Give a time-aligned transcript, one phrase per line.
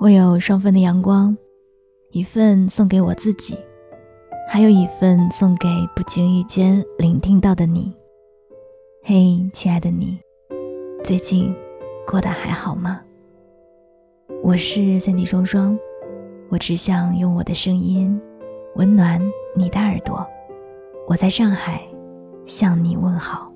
[0.00, 1.36] 我有双份的阳光，
[2.10, 3.54] 一份送给我自己，
[4.48, 7.94] 还有一份送给不经意间聆听到的你。
[9.02, 10.18] 嘿，亲爱的你，
[11.04, 11.54] 最近
[12.06, 13.02] 过得还好吗？
[14.42, 15.78] 我是三 D 双双，
[16.48, 18.18] 我只想用我的声音
[18.76, 19.20] 温暖
[19.54, 20.26] 你的耳朵。
[21.08, 21.82] 我在上海
[22.46, 23.49] 向你问好。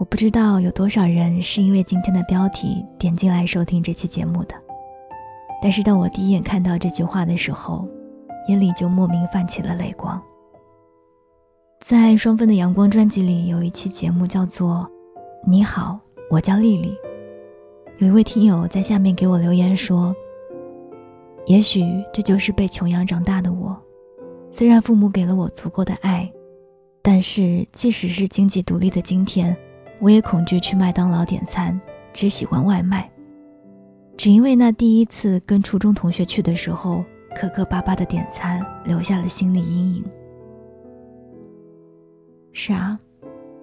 [0.00, 4.54] 我不知道有多少人是因为今天的标题点进来收听这期节目的，
[5.60, 7.86] 但是当我第一眼看到这句话的时候，
[8.48, 10.18] 眼里就莫名泛起了泪光。
[11.82, 14.90] 在双份的阳光专辑里，有一期节目叫做
[15.46, 16.88] 《你好，我叫丽丽》，
[17.98, 20.16] 有一位听友在下面给我留言说
[21.44, 23.78] ：“也许这就是被穷养长大的我，
[24.50, 26.32] 虽然父母给了我足够的爱，
[27.02, 29.54] 但是即使是经济独立的今天。”
[30.00, 31.78] 我也恐惧去麦当劳点餐，
[32.12, 33.10] 只喜欢外卖。
[34.16, 40.04] 只因为那第一次跟初中同学去的时候，磕磕巴巴的点餐，留下了心理阴影。
[42.52, 42.98] 是啊，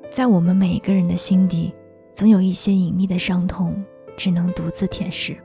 [0.09, 1.73] 在我们每一个人的心底，
[2.11, 3.75] 总有一些隐秘的伤痛，
[4.15, 5.37] 只能独自舔舐。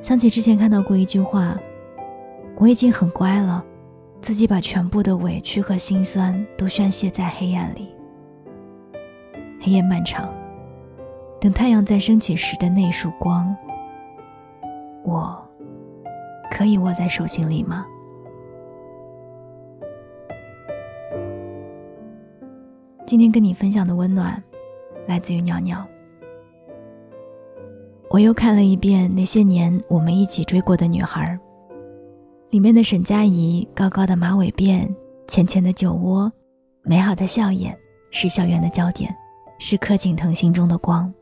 [0.00, 1.56] 想起之前看到过一句话
[2.56, 3.64] ：“我已经很乖了，
[4.20, 7.94] 自己把全部的委屈和心酸都宣泄在黑暗里。”
[9.64, 10.28] 黑夜漫长，
[11.40, 13.56] 等太阳再升起时的那束光，
[15.04, 15.40] 我
[16.50, 17.86] 可以握在手心里吗？
[23.06, 24.42] 今天跟你分享的温暖，
[25.06, 25.86] 来自于鸟鸟。
[28.10, 31.38] 我又看了一遍那些年我们一起追过的女孩，
[32.50, 34.92] 里面的沈佳宜，高高的马尾辫，
[35.28, 36.32] 浅浅的酒窝，
[36.82, 37.78] 美好的笑颜，
[38.10, 39.14] 是校园的焦点。
[39.64, 41.14] 是柯景腾心中的光。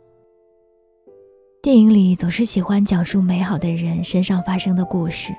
[1.61, 5.31] 电影里总是喜欢讲述美好的人身上发生的故事，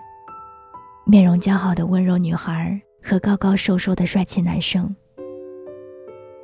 [1.03, 4.95] 面容姣好的温柔女孩和高高瘦瘦的帅气男生。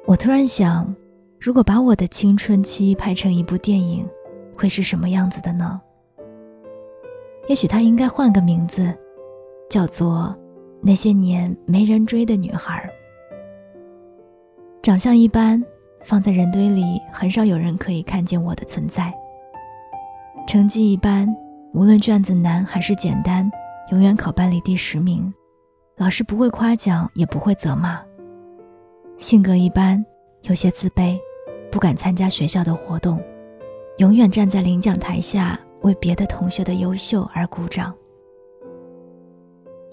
[0.07, 0.91] 我突然想，
[1.39, 4.03] 如果把我的青春期拍成一部电影，
[4.55, 5.79] 会是什么样子的呢？
[7.47, 8.91] 也许它应该换个名字，
[9.69, 10.35] 叫做
[10.81, 12.83] 《那些年没人追的女孩》。
[14.81, 15.63] 长相一般。
[16.01, 19.13] 放在人堆里，很少有人可以看见我的存在。
[20.47, 21.27] 成绩一般，
[21.73, 23.49] 无论卷子难还是简单，
[23.91, 25.33] 永远考班里第十名，
[25.97, 27.99] 老师不会夸奖，也不会责骂。
[29.17, 30.05] 性格一般，
[30.43, 31.19] 有些自卑，
[31.71, 33.21] 不敢参加学校的活动，
[33.97, 37.93] 永远站在领奖台下为别的同学的优秀而鼓掌。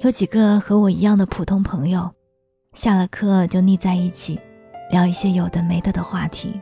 [0.00, 2.10] 有几个和我一样的普通朋友，
[2.74, 4.38] 下了课就腻在一起。
[4.90, 6.60] 聊一些有的没的的话题。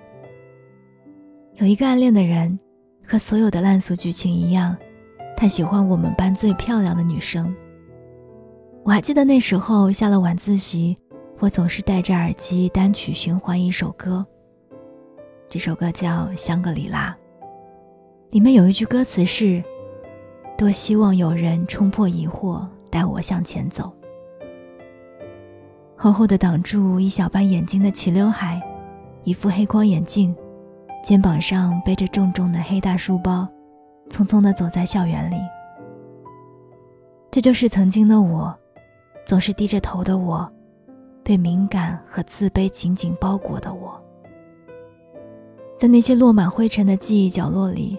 [1.57, 2.59] 有一个暗恋的人，
[3.07, 4.77] 和所有的烂俗剧情一样，
[5.37, 7.55] 他喜欢我们班最漂亮的女生。
[8.85, 10.97] 我还记得那时候下了晚自习，
[11.39, 14.25] 我总是戴着耳机单曲循环一首歌。
[15.49, 17.17] 这首歌叫《香格里拉》，
[18.31, 19.63] 里面有一句歌词是
[20.57, 23.93] ：“多希望有人冲破疑惑，带我向前走。”
[26.03, 28.61] 厚厚的挡住一小半眼睛的齐刘海，
[29.23, 30.35] 一副黑框眼镜，
[31.01, 33.47] 肩膀上背着重重的黑大书包，
[34.11, 35.37] 匆匆地走在校园里。
[37.31, 38.53] 这就是曾经的我，
[39.25, 40.53] 总是低着头的我，
[41.23, 43.97] 被敏感和自卑紧紧包裹的我。
[45.79, 47.97] 在那些落满灰尘的记忆角落里，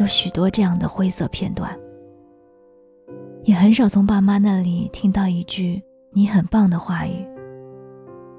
[0.00, 1.70] 有许多这样的灰色片段。
[3.44, 7.24] 也很少从爸妈那里听到一句“你很棒”的话语。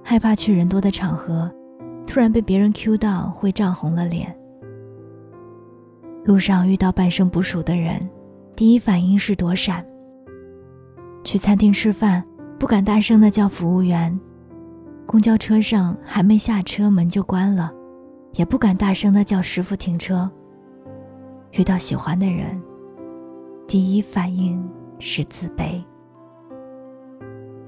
[0.08, 1.52] 害怕去人多的场合，
[2.06, 4.34] 突然被别人 Q 到会涨红了脸。
[6.24, 8.08] 路上遇到半生不熟的人，
[8.56, 9.84] 第一反应是躲闪。
[11.24, 12.24] 去餐厅吃饭，
[12.60, 14.18] 不敢大声的叫服务员。
[15.08, 17.74] 公交车上还没下车门就关了，
[18.34, 20.30] 也不敢大声的叫师傅停车。
[21.54, 22.62] 遇到喜欢的人，
[23.68, 24.64] 第一反应
[25.00, 25.84] 是自卑。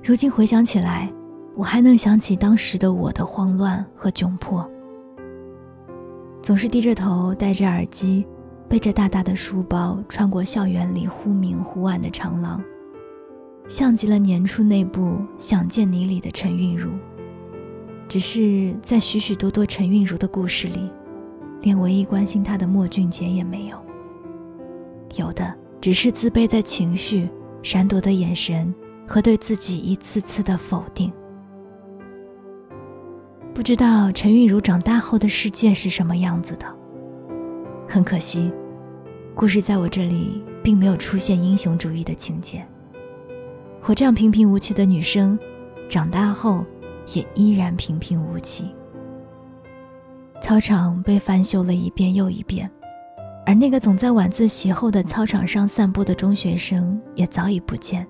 [0.03, 1.11] 如今回想起来。
[1.57, 4.69] 我还能想起当时的我的慌乱和窘迫，
[6.39, 8.27] 总是低着头，戴着耳机，
[8.69, 12.63] 背着大大的书包，穿过校园里忽明忽暗的长廊，
[13.68, 15.01] 像极了年初那部
[15.36, 16.92] 《想见你》里的陈韵如。
[18.07, 20.92] 只是在许许多多陈韵如的故事里，
[21.62, 23.77] 连唯一关心她的莫俊杰也没有，
[25.15, 25.51] 有的
[25.81, 27.27] 只是自卑的情绪、
[27.63, 28.71] 闪躲的眼神
[29.07, 31.12] 和对自己一次次的否定。
[33.57, 36.68] 不知道陈韵如长大后的世界是什么样子的。
[37.89, 38.54] 很可惜，
[39.33, 42.63] 故事在我这里并没有出现英雄主义的情节。
[43.86, 45.39] 我这样平平无奇的女生，
[45.89, 46.63] 长大后
[47.15, 48.71] 也依然平平无奇。
[50.39, 52.69] 操场被翻修了一遍又一遍，
[53.44, 58.07] 而那个总在晚自习后的操场上散步的中学生也早已不见。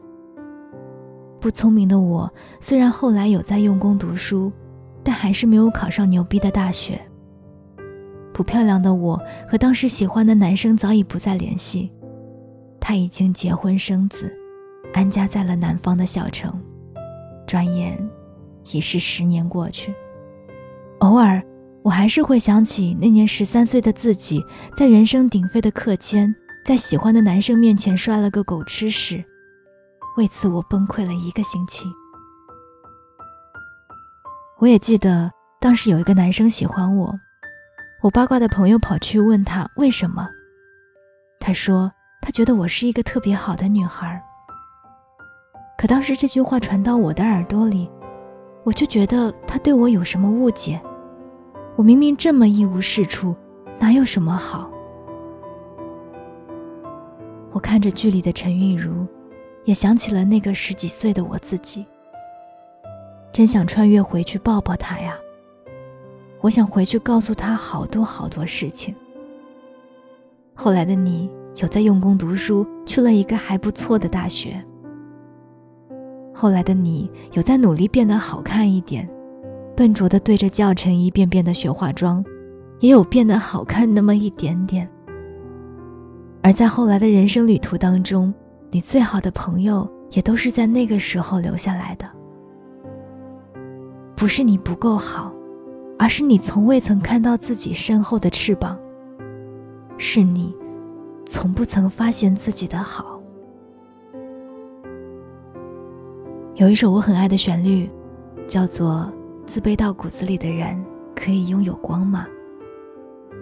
[1.40, 2.30] 不聪明的我，
[2.60, 4.52] 虽然后来有在用功读书，
[5.08, 7.00] 但还是没有考上牛逼的大学。
[8.34, 9.18] 不漂亮的我
[9.48, 11.90] 和当时喜欢的男生早已不再联系，
[12.78, 14.30] 他已经结婚生子，
[14.94, 16.54] 安家在了南方的小城。
[17.48, 17.98] 转眼，
[18.74, 19.96] 已是十年过去。
[21.00, 21.42] 偶尔，
[21.84, 24.44] 我还是会想起那年十三岁的自己，
[24.76, 29.24] 在人声鼎沸的课间，在喜欢的男生面前摔了个狗吃屎。
[30.18, 31.86] 为此，我崩溃了一个星期。
[34.60, 37.14] 我也记得当时有一个男生喜欢我，
[38.02, 40.28] 我八卦的朋友跑去问他为什么，
[41.40, 44.20] 他说他觉得我是一个特别好的女孩。
[45.78, 47.88] 可当时这句话传到我的耳朵里，
[48.64, 50.82] 我就觉得他对我有什么误解。
[51.76, 53.36] 我明明这么一无是处，
[53.80, 54.72] 哪有什么好？
[57.52, 59.06] 我看着剧里的陈韵如。
[59.66, 61.86] 也想起了那个十几岁的我自己，
[63.34, 65.16] 真想穿越回去抱抱他呀！
[66.42, 68.94] 我想回去告诉他好多好多事情。
[70.54, 74.64] 后来的你有在用功读书，去了一个还不错的大学。
[76.34, 79.08] 后来的你有在努力变得好看一点，
[79.76, 82.24] 笨拙的对着教程一遍遍的学化妆，
[82.80, 84.88] 也有变得好看那么一点点。
[86.44, 88.34] 而在后来的人生旅途当中，
[88.72, 92.08] 你最好的朋友也都是在那个时候留下来的，
[94.18, 95.32] 不是你不够好，
[96.00, 98.76] 而是你从未曾看到自己身后的翅膀，
[100.00, 100.56] 是你
[101.24, 103.22] 从不曾发现自己的好。
[106.56, 107.88] 有一首我很爱的旋律，
[108.48, 109.08] 叫做
[109.46, 110.84] 《自卑到骨子里的人
[111.16, 112.26] 可以拥有光吗》，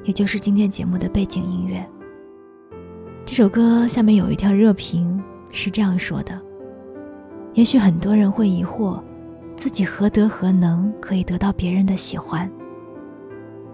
[0.03, 1.89] 也就是今天节目的背景音乐。
[3.25, 6.37] 这首歌下面有一条热评是这样说的
[7.55, 8.99] ：“也许很多人会疑惑，
[9.65, 12.47] 自己何德何能可以得到别人的喜欢？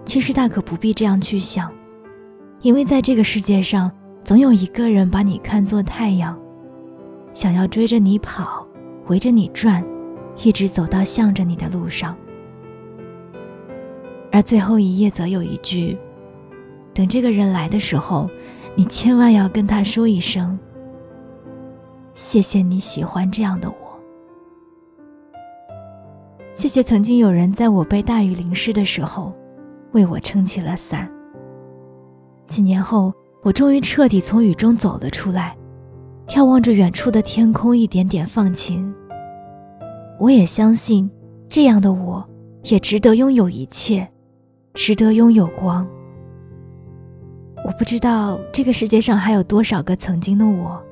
[0.06, 1.70] 其实大可不必这样去想，
[2.62, 3.92] 因为在这个世界上，
[4.24, 6.34] 总有一个人把你看作太阳，
[7.34, 8.66] 想要追着你跑，
[9.08, 9.84] 围着你转，
[10.42, 12.16] 一直走到向着你的路上。
[14.32, 15.98] 而最后一页则有一句：
[16.94, 18.30] 等这个人来的时候。”
[18.74, 20.58] 你千万要跟他说一声
[22.14, 23.76] ：“谢谢你喜欢这样的我。”
[26.54, 29.32] 谢谢曾经有人在我被大雨淋湿的时候，
[29.92, 31.10] 为我撑起了伞。
[32.46, 33.12] 几年后，
[33.42, 35.56] 我终于彻底从雨中走了出来，
[36.26, 38.94] 眺望着远处的天空，一点点放晴。
[40.18, 41.10] 我也相信，
[41.48, 42.22] 这样的我，
[42.64, 44.06] 也值得拥有一切，
[44.74, 45.88] 值得拥有光。
[47.64, 50.82] 我不知道这个世界上还有多少个曾经的我，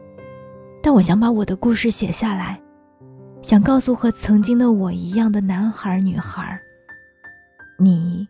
[0.83, 2.59] 但我想把我的故事写下来，
[3.43, 6.61] 想告诉和曾经的我一样的男孩女孩，
[7.79, 8.29] 你，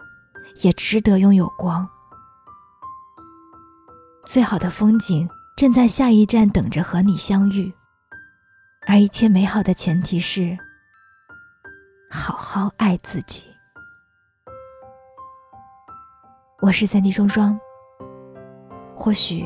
[0.63, 1.89] 也值得拥有光。
[4.25, 7.73] 最好的风景正在下一站等着和你相遇，
[8.87, 10.57] 而一切美好的前提是，
[12.09, 13.45] 好好爱自己。
[16.63, 17.59] 我是三弟双双。
[18.95, 19.45] 或许，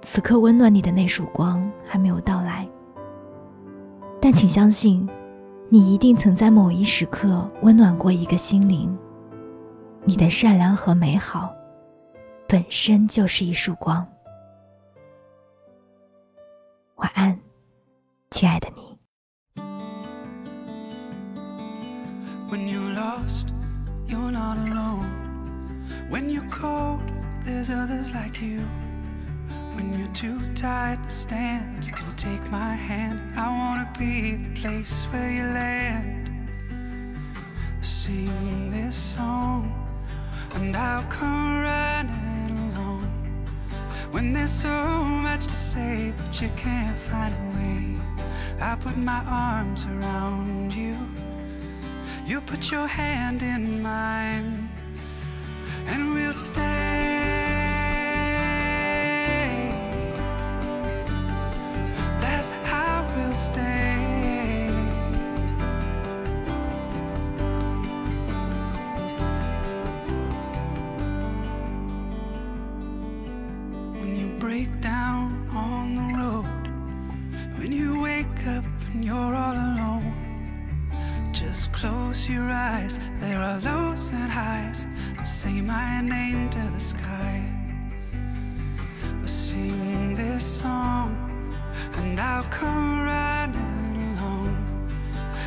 [0.00, 2.66] 此刻温暖你的那束光还没有到来，
[4.24, 5.08] 但请相信，
[5.68, 8.96] 你一定曾在某一时刻温暖过一个心灵。
[10.04, 11.52] 你的善良和美好，
[12.46, 14.06] 本身就是一束光。
[16.94, 17.36] 晚安，
[18.30, 18.96] 亲爱的你。
[22.48, 22.92] When you're
[30.22, 33.18] too tired to stand, you can take my hand.
[33.36, 36.28] I wanna be the place where you land.
[37.80, 39.72] Sing this song,
[40.54, 43.10] and I'll come running along.
[44.12, 47.84] When there's so much to say, but you can't find a way,
[48.60, 50.96] I put my arms around you.
[52.26, 54.68] You put your hand in mine,
[55.88, 57.11] and we'll stay.
[85.66, 87.40] My name to the sky.
[89.18, 91.16] We'll sing this song
[91.94, 94.56] and I'll come running along.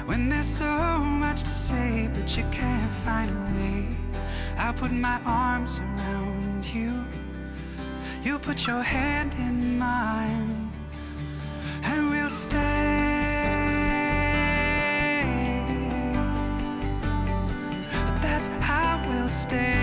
[0.06, 3.88] When there's so much to say, but you can't find a way,
[4.58, 6.94] I'll put my arms around you.
[8.24, 10.72] You put your hand in mine,
[11.84, 12.60] and we'll stay.
[18.22, 19.75] That's how we'll stay.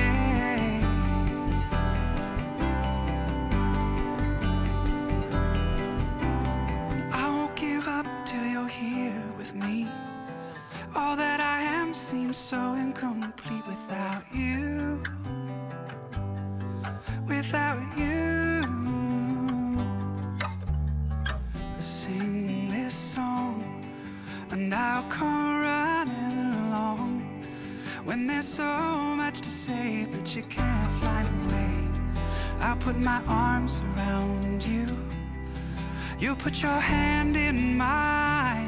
[30.37, 31.77] You can't find a way,
[32.61, 34.87] I'll put my arms around you.
[36.19, 38.62] You put your hand in mine.